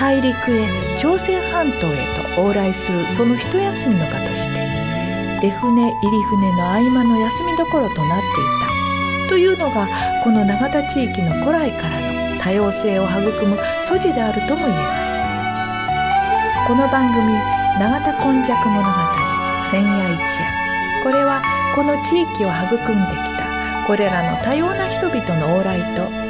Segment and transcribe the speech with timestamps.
[0.00, 1.98] 大陸へ朝鮮半島へ
[2.34, 4.56] と往来するその一休みの場として
[5.42, 9.28] 出船入り船の合間の休みどころとなっていた。
[9.28, 9.86] というのが
[10.24, 15.20] この永田地域の古来からの多様性を育む素地であるとも言えます。
[16.66, 17.34] この番組
[17.78, 18.88] 「永田今昔物語
[19.70, 20.24] 千夜一夜」
[21.04, 21.42] これは
[21.74, 26.29] この地域を育んできたこれらの多様な人々の往来と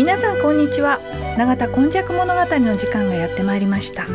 [0.00, 0.98] 皆さんこんにちは。
[1.36, 4.06] 永田今昔物語の時間がやってまいりました。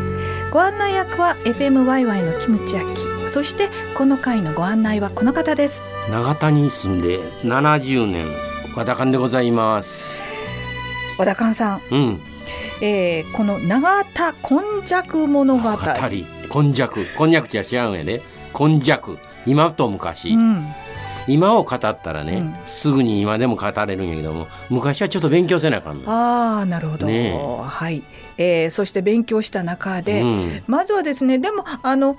[0.49, 5.85] ご案内役は FMYY のキムチ焼きそしてこの回のご案内はこの方です。
[6.09, 8.25] 永田に住んで70年。
[8.75, 10.23] 和田勘でございます。
[11.19, 12.19] 和田勘さん、うん、
[12.81, 15.69] えー、この永田今昔物語。
[15.69, 18.23] 今昔こんにゃくじゃ違うんやで
[18.53, 20.65] 今昔今と昔、うん
[21.27, 22.55] 今を語ったらね、うん。
[22.65, 26.11] すぐに今でも語れるんやけども昔はちょっと勉強せなあかんの。
[26.11, 28.03] ああなるほど、ねはい、
[28.37, 30.63] えー、そして勉強した中で、うん。
[30.67, 32.17] まずはですねでもあの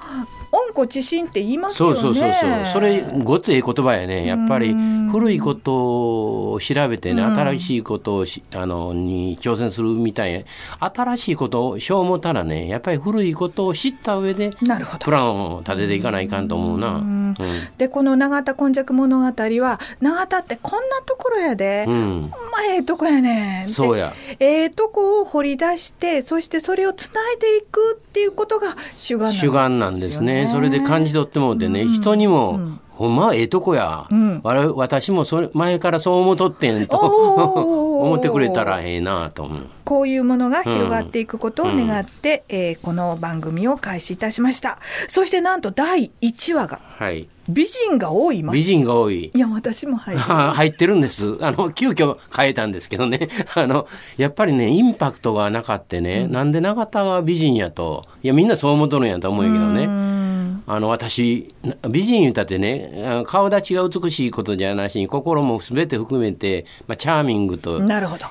[0.53, 1.97] 温故知新って言いますよね。
[1.97, 2.67] そうそうそうそう。
[2.73, 4.27] それごっつええ言葉やね。
[4.27, 5.09] やっぱりうん。
[5.11, 7.35] 古いことを調べてねうん。
[7.39, 10.45] 新しいことをしあのに挑戦するみたい
[10.81, 15.05] な新しいことをしよう思ったらねやっぱり古いことを知った上でなるほど。
[15.05, 16.89] プランを立てていかないかんと思うな。
[16.97, 17.35] うん。
[17.79, 22.33] でこの永田今昔物語は永田ってこんなところやで、うん。
[22.53, 23.73] まええとこやねんって。
[23.73, 24.15] そうや。
[24.41, 30.49] ええとこを掘り出してそしてそれをつないでいくっていうことが主眼なんですよ主眼なんですね。
[30.49, 36.97] それで感じ取ってもうてね、人にも、ほんまええとこや、んわら私もそれ前からそう思っとってんと
[38.01, 39.63] 思ってくれたらええなと思う。
[39.85, 47.29] こういうものが広がっていくことを願って、えーこの番組を開始いたしましたそしてなんと第1話がはい。
[47.49, 49.31] 美人が多い町美人が多い。
[49.33, 51.39] いや私も入るは 入ってるんです。
[51.41, 53.29] あの、急遽変えたんですけどね。
[53.55, 60.26] あの、やっぱりね、インパクトがなかってね、なんで永田が美人やと、いや、みんなそう思っとるんやと思うんやけどね。
[60.69, 67.81] うんあの私な美人言うたってね顔立ちが美しいことじゃなしに心も全て含めて、まあ、チャーミングと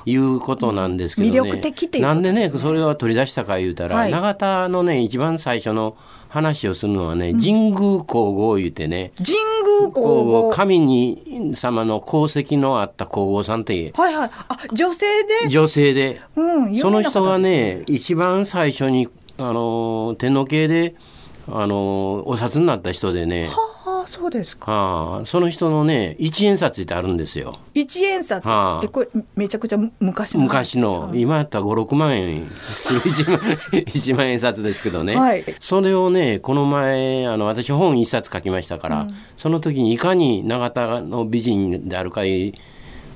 [0.05, 4.11] いうことなんですけどね、魅力的っていうことなんでねそれを取り出したか言うたら、はい。
[4.11, 5.95] 永田のね一番最初の
[6.27, 7.73] 話をするのはね、神宮
[8.03, 9.29] 皇后言うてね神
[9.83, 10.51] 宮皇后。
[10.51, 14.29] 神に様の功績のあった皇后さんってはいはい。
[14.49, 16.19] あ女性で、女性で。
[16.35, 19.07] うん、その人がね一番最初に
[19.38, 20.95] あの天皇系で
[21.47, 23.47] あのお札になった人でね。
[23.47, 24.71] はああそうですか。
[24.71, 27.59] ああその人のね一円札ってあるんですよ。
[27.74, 28.45] 一円札？
[28.45, 28.81] はあ。
[28.83, 31.12] えこれめちゃくちゃ昔の昔の。
[31.13, 35.44] 今やったら56万円する1万 一万円札ですけどね、はい。
[35.59, 39.07] それをねこの前あの私本一冊書きましたから、
[39.38, 42.53] その時にいかに永田の美人であるかい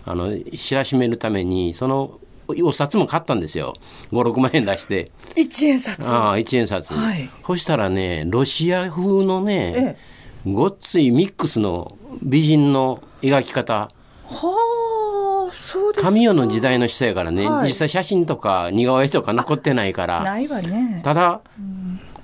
[0.05, 2.19] あの知らしめるためにその
[2.63, 3.73] お札も買ったんですよ。
[4.11, 5.11] 56万円出して。
[5.35, 6.05] 一円札。
[6.07, 7.29] ああ1円札、はい。
[7.45, 9.97] そしたらねロシア風のね、え
[10.45, 13.89] ごっついミックスの美人の描き方。
[14.25, 16.09] はあそうですか。
[16.09, 17.67] 神代の時代の人やからね、はい。
[17.67, 20.23] 実際写真とか似顔絵とか残ってないから。
[20.23, 21.01] ないわね。
[21.03, 21.41] ただ、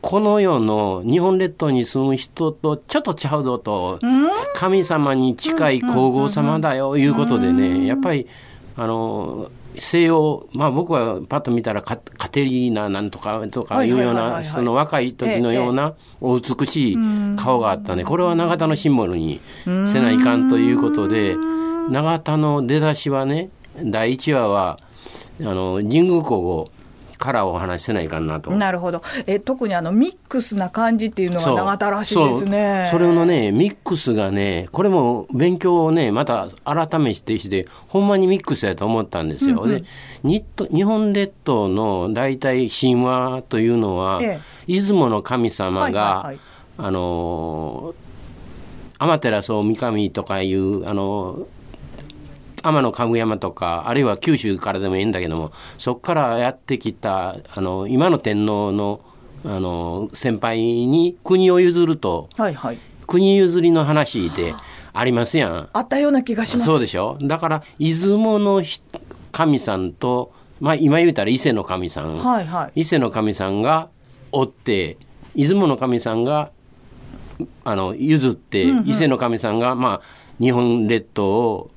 [0.02, 4.00] この世の日本列島に住む人とちょっとちゃうぞと、
[4.54, 8.28] 神様に近い皇后様だよいうことでね、やっぱり
[8.78, 9.50] あの
[9.80, 16.98] 西洋まあ僕はパッと見たらカカテリーナなんとかとかいうようなその若い時のようなお美しい
[17.38, 18.04] 顔があったね。
[18.04, 19.40] これは永田のシンボルに
[19.86, 21.36] せないかんということで
[21.90, 23.50] 永田の出だしはね
[23.84, 24.80] 第1話は
[25.42, 26.72] あの神宮皇后
[27.18, 28.52] からお話しせないかんなと。
[28.52, 29.02] なるほど。
[29.28, 31.56] え特にあのミックスな感じっていうのがそう。
[31.56, 32.88] 永田らしいですね。
[32.92, 39.68] それのねミックスがねこれも勉強をねまた改めてしてほんまにミックスやと思ったんですよ。
[39.68, 39.84] で
[40.24, 46.40] 日と日本列島の大体神話というのは、え出雲の神様が、はいはいはい。
[46.78, 47.96] あの
[49.00, 51.48] 天照大神とかいうあの
[52.70, 59.02] 天の神山とかあるいは九州からでもいいんだけどもそこからやってきたあの今の天皇の
[59.46, 62.78] あの先輩に国を譲るとはいはい。
[63.06, 64.56] 国譲りの話で
[64.92, 65.70] ありますやん。
[65.72, 66.66] あったような気がします。
[66.66, 67.20] そうでしょ？
[67.22, 68.82] だから出雲のひ
[69.32, 72.82] 神さんと、まあ、今言うたら伊勢の神さん、はいはい。
[72.82, 73.90] 伊勢の神さんが
[74.32, 74.98] おって
[75.36, 76.52] 出雲の神さんが
[77.66, 80.02] あの譲って、伊勢の神さんが、まあ、
[80.40, 81.72] 日本列島を、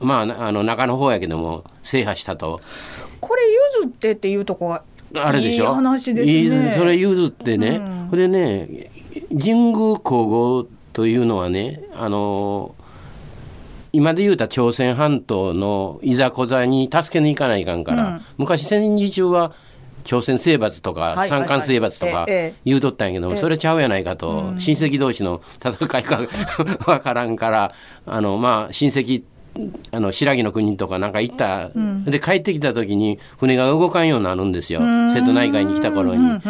[0.00, 2.60] まあ、なあの中の方やけども制覇したと。
[3.20, 3.42] これ
[3.82, 4.82] 譲ってっていうとこが
[5.14, 5.64] あれでしょ？
[5.64, 6.74] いい話ですね。
[6.76, 8.90] それ譲ってね、それでね
[9.30, 10.26] 神宮皇
[10.62, 12.74] 后というのはねあの
[13.92, 19.52] 今で言うた朝鮮半島のいざこざに助けに行かないかんから、昔戦時中は
[20.04, 22.24] 朝鮮征伐とか三冠征伐とか
[22.64, 26.20] 言うとったんやけども、それちゃうやないかと、親戚同士の戦いか
[26.86, 27.74] わからんから
[28.06, 29.24] あのまあ親戚
[29.92, 31.70] あの白木の国とかなんか行った、
[32.04, 34.80] で帰ってきた時に船が動かんようになるんですよ。
[34.80, 36.40] 瀬戸内海に来た頃に。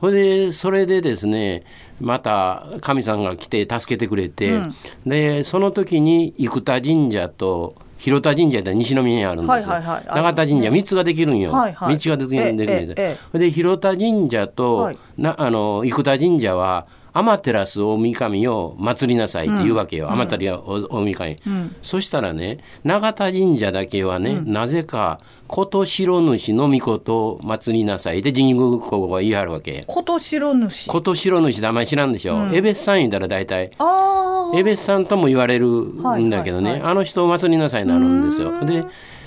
[0.00, 1.64] ほいでそれでですね
[2.00, 4.60] また神さんが来て助けてくれて、
[5.06, 10.04] でその時に生田神社と広田神社って西宮にあるんですよ、はいはいはい。
[10.06, 11.98] 永田神社3つができるんよ、はいはい。
[11.98, 12.72] 道ができるんです。
[12.72, 14.98] ええええそれで広田神社と、はい。
[15.16, 21.36] なあの生田神社は天照大神を祀りなさいって言うわけよ、天照大神、
[21.82, 29.84] そしたらね永田神社だけはね、なぜか琴白主の御事を祀りなさいで神宮皇后が言い張るわけ。
[29.86, 30.88] 琴白主。
[30.88, 33.72] 琴白主ってあんまり知らんでしょ、江別さん言ったら大体。
[33.78, 36.90] あ江別さんとも言われるんだけどね、はいはいはい。
[36.92, 38.64] あの人を祭りなさいになるんですよ。
[38.64, 38.84] で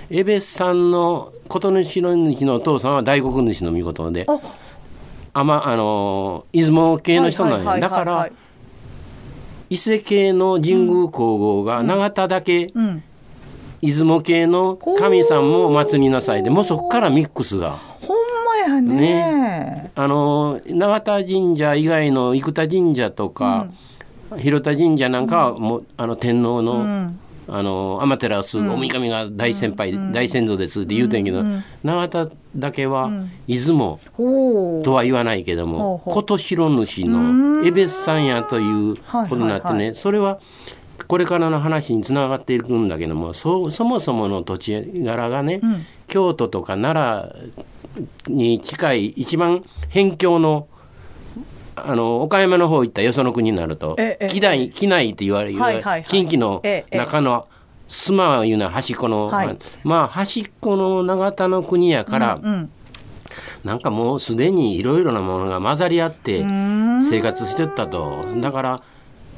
[0.10, 4.26] 江別さんの琴主主のお父さんは大黒主の御事で。
[4.28, 4.40] あ
[5.34, 8.30] あまあの出雲系の人なんや、だから
[9.70, 13.04] 伊勢系の神宮皇后が永田だけ、ん。
[13.82, 17.78] 出雲系の神さんも祭りなさいでもうそこからミックスが。
[18.02, 19.92] ほんまやね。
[19.96, 23.68] あの永田神社以外の生田神社とか、
[24.38, 27.12] 広田神社なんかはもう、あの天皇の,、
[27.48, 31.44] あの天照大神が大先輩、大先祖ですって言うてんけど、
[31.84, 33.10] 永田だけは
[33.48, 34.00] 出雲
[34.84, 40.40] とは言わないけども、琴白主の江別さんやということになってね、はいはいそれは
[41.08, 45.60] これからの話につながっていくんだけどもそそもそもの土地柄がね、
[46.08, 47.28] 京都とか奈
[48.28, 50.68] 良に近い一番辺境の
[51.76, 54.28] あの岡山の方行ったよその国になるとええ。
[54.28, 56.04] 畿内畿内って言われる、はいはいはい。
[56.04, 57.48] 近畿のええ中の
[57.88, 59.58] 須磨いうのは端っこの、はい。
[59.84, 62.72] まあ端っこの長田の国やから、うん
[63.64, 68.26] なんかもうすでにいろいろなものが混ざり合って生活してったと。
[68.42, 68.84] だから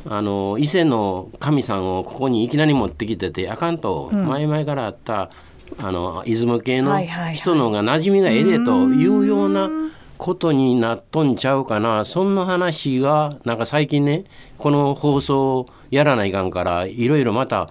[0.10, 5.30] あの伊勢の神さんをここにいきなり持ってきててあかんと、前々からあった
[5.78, 7.00] あの出雲系の
[7.34, 9.70] 人のが馴染みがええでというような
[10.17, 12.05] ことになっとんちゃうかな。
[12.05, 14.25] そんな話がなんか最近ね
[14.58, 17.70] この放送やらないかんからいろいろまた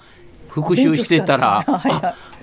[0.48, 1.64] 復習してたら、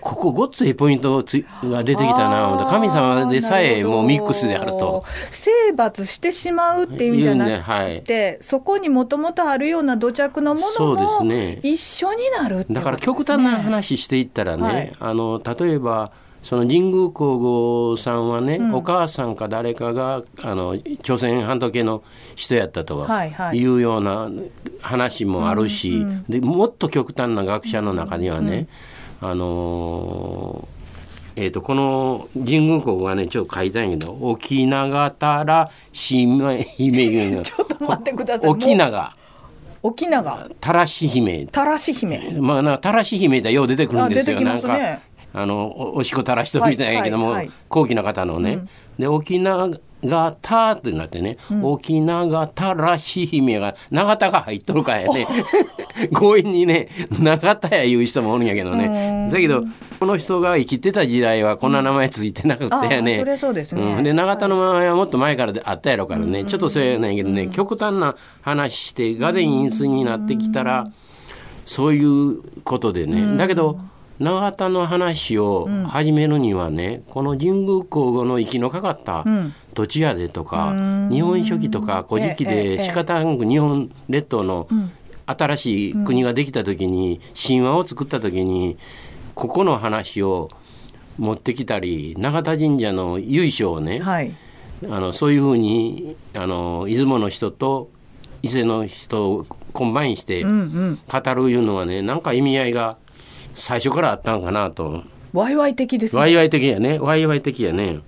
[0.01, 5.03] ここごっついポイントつが出てきたな神様でさえもうミックスであると。
[5.29, 7.51] 征伐してしまうっていうんじゃなく
[8.03, 8.37] て、はい。
[8.41, 11.59] そこにもともとあるような土着のもそうでのもすね。
[11.61, 12.65] 一緒になるね。
[12.71, 14.93] だから極端な話していったらね、はい。
[14.99, 16.11] あの例えば
[16.41, 22.03] その神宮皇后さんはね、お母さんか誰かがあの朝鮮半島系の
[22.35, 24.29] 人やったとはいうような
[24.81, 28.67] 話もあるし、でもっと極端な学者の中にはね、
[29.21, 30.79] あのー
[31.41, 38.49] えー、とこの神宮皇后がねちょっと書いたんやけど「沖永たらしめ姫」 ちょっと待ってください。
[38.49, 39.15] 沖永。
[39.81, 40.49] 沖永。
[40.59, 41.45] たらし姫。
[41.47, 42.37] たらし姫。
[42.41, 44.39] まあ、なんかたらし姫ってよう出てくるんですよ。
[44.39, 44.43] ね。
[44.43, 44.77] なんか
[45.33, 47.35] あのおおしっこ垂らしとるみたいやけども、
[47.67, 48.59] 高貴な方のね。
[48.97, 49.69] で沖縄
[50.03, 55.27] がたってなってね、沖縄たらし姫が永田が入っとるからやね
[56.17, 56.87] 強引にね
[57.19, 59.29] 永田や言う人もおるんやけどね。
[59.31, 59.63] だけど
[59.99, 63.17] この人が生きてた時代はこんな名前ついてなくてやね、
[63.49, 63.81] うですね。
[63.99, 64.03] ん。
[64.03, 70.87] で永田の名前はもっと前からであったやろからね、ちょっとそうやないけどね、極端な話してガデインスになってきたら、
[71.65, 73.79] そういうことでね、だけど
[74.19, 79.25] 永田の話を始めるにはね、この神宮皇后の生きのかかった
[79.73, 80.73] 土地やでとか、
[81.09, 84.67] 日本書紀とか古事記で仕方なく日本列島の
[85.25, 88.77] 新しい国ができた時に、神話を作った時に
[89.35, 90.49] ここの話を
[91.17, 94.35] 持ってきたり永田神社の由緒をね、はい。
[94.83, 97.89] あのそういうふうにあの出雲の人と
[98.41, 100.49] 伊勢の人をコンバインして語
[101.35, 102.97] るいうのはねなんか意味合いが
[103.53, 105.03] 最初からあったんかなと。
[105.33, 106.19] ワイワイ的ですね。
[106.19, 106.99] ワイワイ的やね。
[106.99, 107.99] ワイワイ的やね。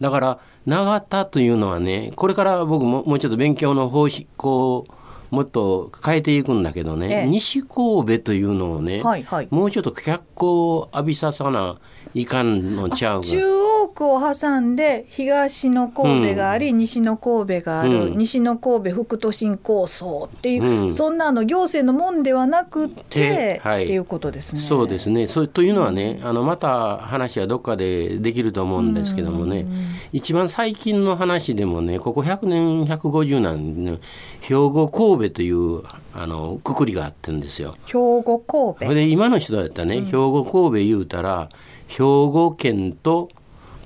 [0.00, 7.26] だから長田というのはねこれから僕ももうちょっと勉強の方針こうもっと変えていくんだけどね、ええ。
[7.26, 9.48] 西神戸というのをね、はいはい。
[9.50, 11.78] もうちょっと脚光を浴びささな
[12.14, 13.26] いかんのちゃうか。
[13.26, 18.18] 中央区を挟んで東の神戸があり、西の神戸がある、うん。
[18.18, 20.92] 西の神戸副都心構想っていう、うん。
[20.92, 23.84] そんなあの行政のもんではなくて、はい。
[23.84, 24.60] っていうことですね。
[24.60, 25.26] そうですね。
[25.26, 29.66] そうというのはねあのまた話はどっかでできると思うんですけどもね。
[30.12, 33.98] 一番最近の話でもねここ100年150年ね
[34.40, 35.82] 兵庫神戸という
[36.14, 37.76] あのくくりがあってんですよ。
[37.86, 38.94] 兵庫神戸。
[38.94, 41.48] で今の人だったらね、兵庫神戸言うたら
[41.88, 43.28] 兵庫県と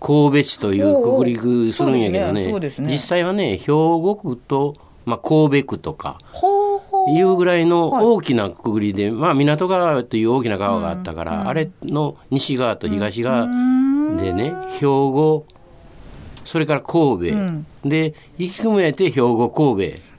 [0.00, 1.37] 神戸市というくくり
[1.73, 2.73] するんやけどねねね。
[2.80, 6.19] 実際はね兵庫区と、まあ、神戸区とか
[7.09, 8.04] いうぐらいのはい。
[8.04, 13.47] 大きなくくりで、まあ港川という大きな川があったから、あれの西側と東側
[14.16, 15.47] でね、兵庫
[16.45, 20.10] それから神戸、で行き組めて兵庫神戸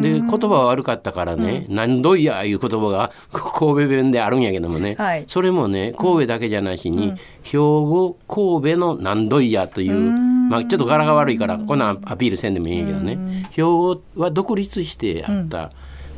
[0.00, 2.02] で言葉は悪かったからね「なん。
[2.02, 5.24] どいや」いう言葉が神戸弁であるんやけどもね、はい。
[5.26, 13.18] それもね神戸だけじゃなしに、兵庫神戸のなんどいやという、まあ、ちょっと柄が悪いからこんなんアピールせんでもいいんやけどね、
[13.50, 15.70] 兵庫は独立してあった、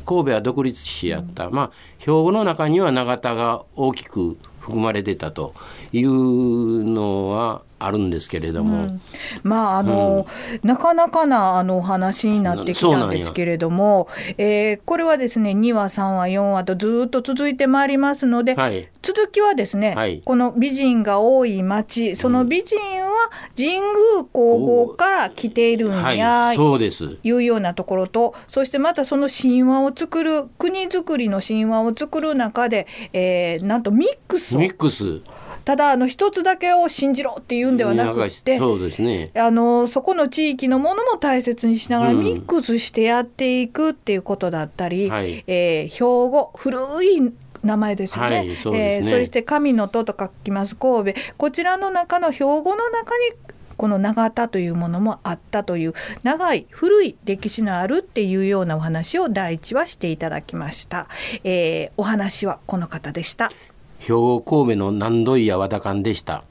[0.05, 5.55] 神戸は独立してやった、まあ兵庫の中には永田が大きく含まれてたと
[5.93, 8.99] いうのはあるんですけれども、
[9.43, 10.27] まああの、
[10.63, 18.89] なかなかなあのお話になってきたんですけれども、えーこれはですね2話3話4話とずっと続いてまいりますので、はい。
[19.03, 20.23] 続きはですね、はい。
[20.25, 23.85] この美人が多い町その美人は神宮
[24.33, 27.19] 皇后から来ているんや、はいそうです。
[27.23, 35.21] いうようなところとそしてまたその神話を作る国づくりの神話を作る中で、えーなんとミックスをミックス
[35.69, 39.31] ただあの一つだけを信じろっていうんではなくってそうですね。
[39.35, 42.21] あのそこの地域のものも大切にしながらうん。
[42.21, 45.45] ミックスしてやっていくっていうことだったり、はい。
[45.47, 45.99] えー兵
[46.31, 47.33] 庫古い
[47.63, 48.37] 名前ですよね。
[48.39, 48.95] はいそね。
[48.95, 51.21] えーそして神の戸と書きます神戸。
[51.37, 53.35] こちらの中の兵庫の中に
[53.79, 55.93] この長田というものもあったという
[56.25, 61.09] 長い古い歴史のあるっていうようなお話を第一話していただきました、
[61.45, 63.51] えーお話はこの方でした
[63.99, 66.45] 兵庫神戸の南土井や和田館でした。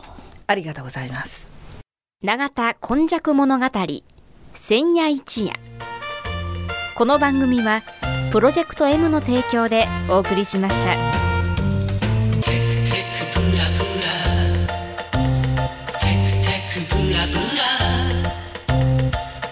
[0.47, 1.51] ありがとうございます。
[2.23, 3.65] 永田今昔物語
[4.55, 5.53] 千夜一夜。
[6.95, 7.83] この番組は
[8.31, 10.95] プロジェクト M の提供でお送りしました。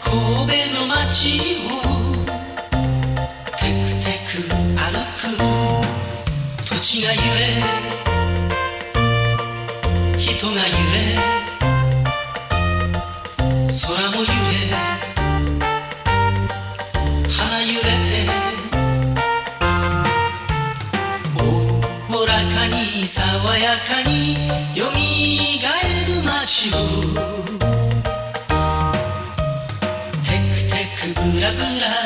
[0.02, 0.14] 神
[0.48, 1.55] 戸の街
[6.96, 7.22] く土地が揺れ。
[10.18, 10.98] 人が揺れ。
[13.82, 14.32] 空も揺れ。
[17.30, 18.16] 花揺れて。
[21.38, 21.40] お
[22.16, 23.22] おらかにに爽
[23.58, 26.76] やかによみがえる街を。
[30.24, 30.74] テクテ
[31.14, 32.05] クブラブラ。